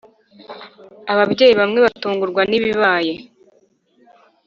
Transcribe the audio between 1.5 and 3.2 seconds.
bamwe batungurwa n’ ibibaye.